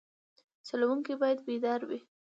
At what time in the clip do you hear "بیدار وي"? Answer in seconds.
1.47-1.99